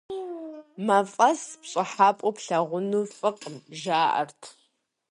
МафӀэс 0.85 1.41
пщӀыхьэпӀэу 1.61 2.33
плъагъуну 2.37 3.05
фӀыкъым, 3.17 3.55
жаӀэрт. 3.81 4.41